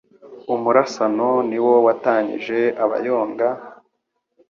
[0.53, 3.47] Umurasano ni wo watanyije Abayonga,